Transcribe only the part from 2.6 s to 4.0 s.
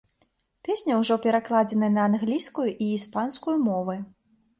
і іспанскую мовы.